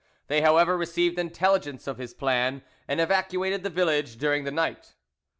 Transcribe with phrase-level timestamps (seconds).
[0.25, 4.95] They, however, received intelligence of his plan, and evacuated the village during the night.